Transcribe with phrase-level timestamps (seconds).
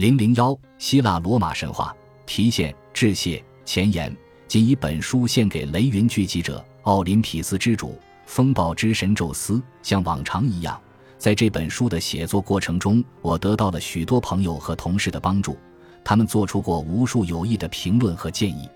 [0.00, 1.94] 零零幺，希腊罗马神话
[2.24, 4.10] 提现致谢前言，
[4.48, 9.62] 仅以本书献给雷云聚集者奥林匹斯之主、风暴之神宙斯。
[9.82, 10.80] 像往常一样，
[11.18, 15.54] 在这本书的写作过程中，我得到了许多朋友和同事的帮助，
[16.02, 18.66] 他们做出过无数有益的评论和建议。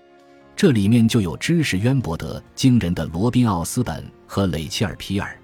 [0.55, 5.35] 这里面就有知识渊博得惊人的罗宾奥斯本和雷切尔皮尔。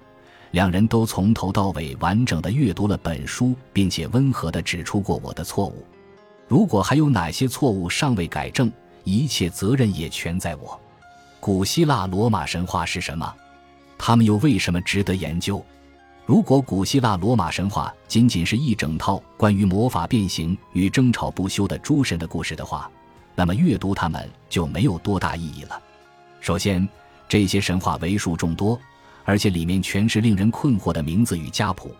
[0.52, 5.84] 两人都从头到尾完整的阅读了本书，并且温和地指出过我的错误。
[6.46, 8.70] 如果还有哪些错误尚未改正，
[9.02, 10.78] 一切责任也全在我。
[11.40, 13.34] 古希腊罗马神话是什么？
[13.96, 15.64] 他们又为什么值得研究？
[16.26, 22.90] 如果古希腊罗马神话仅仅是一整套关于魔法变形与争吵不休的诸神的故事的话，
[23.34, 25.80] 那么阅读它们就没有多大意义了。
[26.40, 26.86] 首先，
[27.26, 28.78] 这些神话为数众多。
[29.24, 31.94] 而且里面全是令人困惑的名字与家谱，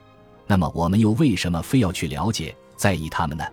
[0.47, 3.45] 那么我们又为什么非要去了解、在意他们呢？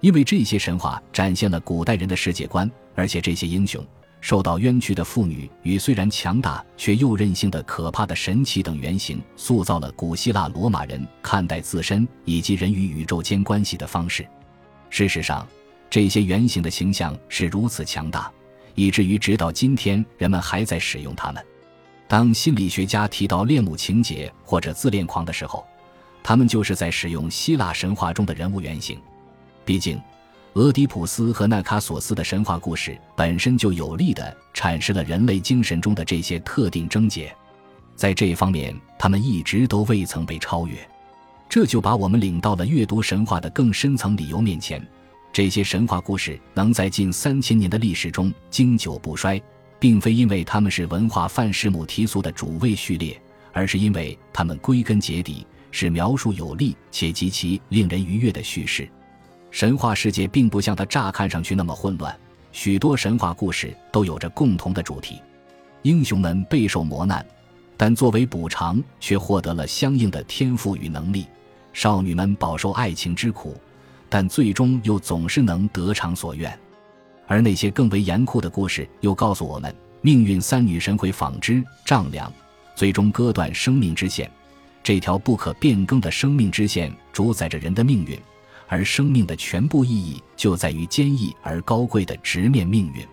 [0.00, 3.84] 因为这些神话展现了古代人的世界观，而且这些英雄、
[4.20, 14.26] 受到冤屈的妇女与虽然强大却又任性的可怕的神奇等原型，塑造了古希腊罗马人看待自身以及人与宇宙间关系的方式。
[14.88, 15.46] 事实上，
[15.90, 18.32] 这些原型的形象是如此强大，
[18.74, 21.44] 以至于直到今天，人们还在使用它们。
[22.10, 25.64] 当心理学家提到恋母情节或者自恋狂的时候，
[26.24, 29.00] 他们就是在使用希腊神话中的人物原型。
[29.64, 29.96] 毕竟，
[30.54, 37.32] 俄狄浦斯和纳卡索斯的神话故事本身就有力地阐释了人类精神中的这些特定症结，
[37.94, 40.76] 在这一方面，他们一直都未曾被超越。
[41.48, 44.84] 这就把我们领到了阅读神话的更深层理由面前：
[45.32, 49.40] 这些神话故事能在近三千年的历史中经久不衰。
[49.80, 53.20] 并非因为他们是文化范式母提素的主谓序列，
[53.52, 58.88] 而是因为他们归根结底是描述有力且极其令人愉悦的叙事。
[59.50, 62.16] 神话世界并不像它乍看上去那么混乱，
[62.52, 65.20] 许多神话故事都有着共同的主题：
[65.82, 67.24] 英雄们备受磨难，
[67.76, 71.24] 但作为补偿却获得了相应的天赋与能力；
[71.72, 73.58] 少女们饱受爱情之苦，
[74.08, 76.56] 但最终又总是能得偿所愿。
[77.30, 82.30] 而那些更为严酷的故事又告诉我们，命运三女神会纺织丈量，
[82.74, 84.28] 最终割断生命之线。
[84.82, 88.18] 这条不可变更的生命之线主宰着人的命运，
[88.66, 93.06] 而生命的全部意义就在于坚毅而高贵的直面命运。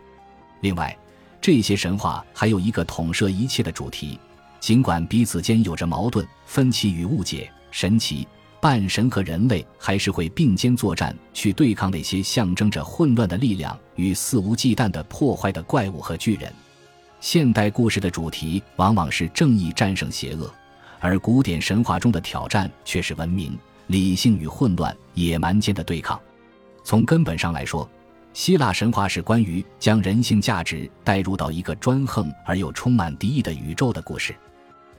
[0.61, 0.97] 另外，
[1.39, 4.19] 这些神话还有一个统摄一切的主题，
[4.59, 8.27] 尽管彼此间有着矛盾、分歧与误解，神奇。
[8.67, 16.51] 半神和人类还是会并肩作战，去对抗那些象征着混乱的力量与肆无忌惮的破坏的怪物和巨人。
[17.21, 20.53] 现代故事的主题往往是正义战胜邪恶，
[20.99, 23.57] 而古典神话中的挑战却是文明、
[23.87, 26.19] 理性与混乱、野蛮间的对抗。
[26.83, 27.89] 从根本上来说，
[28.33, 34.35] 希腊神话是关于将人性价值带入到一个专横而又充满敌意的宇宙的故事。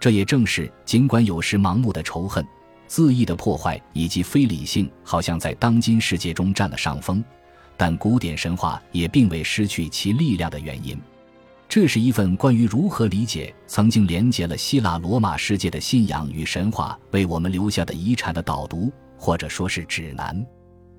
[0.01, 2.43] 这也正是尽管有时盲目的仇恨。
[2.89, 7.23] 恣意的破坏以及非理性，好像在当今世界中占了上风，
[7.77, 10.99] 但古典神话也并未失去其力量的原因。
[11.69, 20.45] 这是一份关于如何理解曾经连接了希腊罗马世界的信仰与神话为我们留下的遗产的导读，或者说是指南。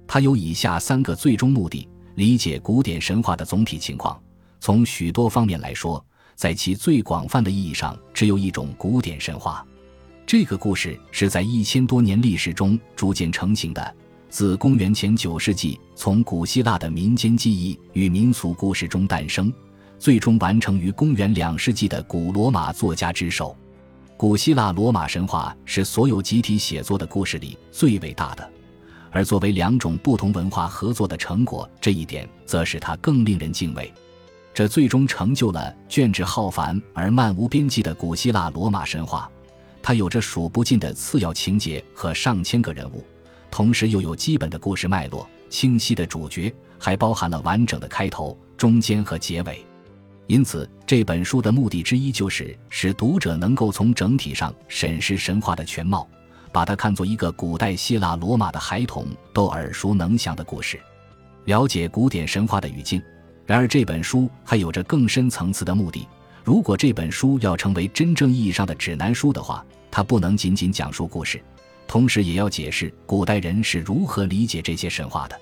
[0.07, 4.21] 它有以下三个最终目的：理解古典神话的总体情况。
[4.59, 9.65] 从许多方面来说，在其最广泛的意义上，只有一种古典神话。
[10.29, 13.95] 这个故事是在一千多年历史中逐渐成型的，
[14.29, 19.51] 自公元前九世纪从古希腊的民间记忆与民俗故事中诞生，
[19.97, 23.57] 最终完成于公元两世纪的古罗马作家之手。
[24.15, 28.47] 古希腊罗马神话是所有集体写作的故事里最伟大的，
[29.09, 33.91] 而作为两种不同文化合作的成果，这一点则使它更令人敬畏。
[34.53, 39.27] 这最终成就了卷帙浩繁而漫无边际的古希腊罗马神话。
[39.81, 43.03] 它有着数不尽的次要情节和上千个人物，
[43.49, 49.65] 同时又有基本的故事脉络、清晰的主角，还包含了完整的开头、中间和结尾。
[50.27, 56.07] 因此，这本书的目的之一就是使读者能够从整体上审视神话的全貌，
[56.51, 60.79] 把它看作一个古代希腊罗马的孩童都耳熟能详的故事，
[61.45, 63.01] 了解古典神话的语境。
[63.45, 66.07] 然而，这本书还有着更深层次的目的。
[66.43, 71.41] 如果这本书要成为真正意义上的指南书的话，它不能仅仅讲述故事，
[71.87, 75.39] 同时也要解释古代人是如何理解这些神话的。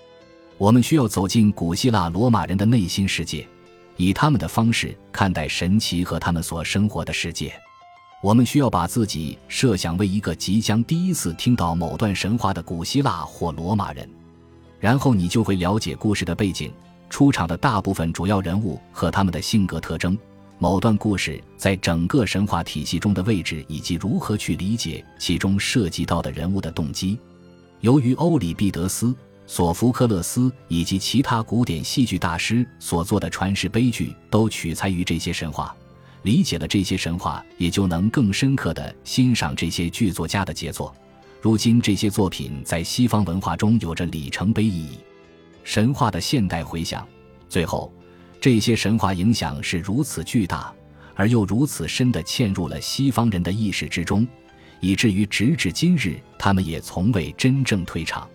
[0.58, 3.48] 我们需要走进古希腊罗马人的内心世界，
[3.96, 7.54] 以他们的方式看待神奇和他们所生活的世界。
[8.24, 14.10] 我们需要把自己设想为一个即将第一次听到某段神话的古希腊或罗马人。
[14.80, 16.72] 然后你就会了解故事的背景、
[17.10, 20.18] 出场的大部分主要人物和他们的性格特征、
[20.60, 27.20] 某段故事在整个神话体系中的位置，以及如何去理解其中涉及到的人物的动机。
[27.82, 29.16] 由于欧里庇得斯、
[29.46, 35.76] 索福克勒斯以及其他古典戏剧大师所做的传世悲剧都取材于这些神话，
[36.24, 40.92] 理解了这些神话，也就能更深刻地欣赏这些剧作家的杰作。
[41.40, 44.98] 如今，这些作品在西方文化中有着里程碑意义。
[45.64, 47.08] 神话的现代回响，
[47.48, 47.94] 最后，
[48.40, 50.74] 这些神话影响是如此巨大，
[51.16, 54.28] 而又如此深的嵌入了西方人的意识之中，
[54.80, 58.28] 以至于直至今日，他们也从未真正退场。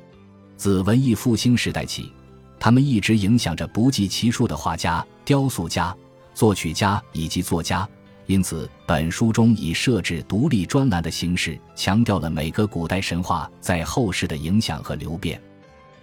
[0.57, 2.13] 自文艺复兴时代起，
[2.59, 5.97] 他们一直影响着不计其数的画家、雕塑家、
[6.35, 7.89] 作曲家以及作家。
[8.27, 15.41] 因此，本书中以设置独立专栏的形式，强调了每个古代神话在后世的影响和流变。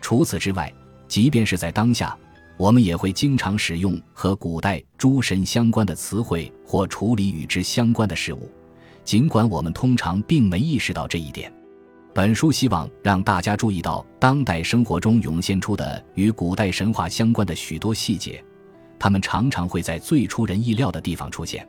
[0.01, 0.71] 除此之外，
[1.07, 2.15] 即便是在当下，
[2.59, 8.51] 我们也会经常使用和古代诸神相关的词汇或处理与之相关的事物，
[9.05, 11.49] 尽管我们通常并没意识到这一点。
[12.13, 18.43] 本书希望让大家注意到当代生活中涌现出的与古代神话相关的许多细节，
[18.99, 21.65] 它们常常会在最出人意料的地方出现。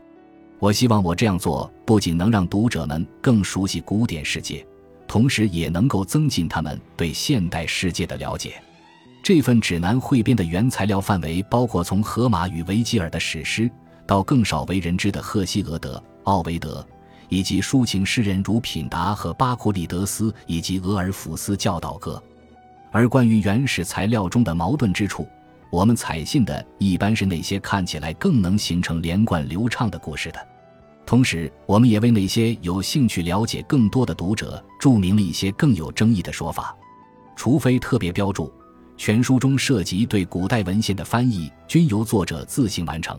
[0.58, 4.66] 我希望我这样做不仅能让读者们更熟悉古典世界，
[5.06, 8.60] 同时也能够增进他们对现代世界的了解。
[9.22, 13.70] 这份指南汇编的原材料范围包括从荷马与维吉尔的史诗，
[14.06, 16.84] 到更少为人知的赫西俄德、奥维德，
[17.28, 22.20] 以及抒情诗人如品达和巴库利德斯以及俄尔甫斯教导歌。
[22.90, 25.28] 而关于原始材料中的矛盾之处，
[25.70, 30.44] 我们采信的一般是那些看起来更能形成连贯流畅的故事的。
[31.06, 36.74] 同时，我们也为那些有兴趣了解更多的读者注明了一些更有争议的说法。
[37.36, 38.52] 除非特别标注，
[39.02, 43.18] 全书中涉及对古代文献的翻译均由作者自行完成。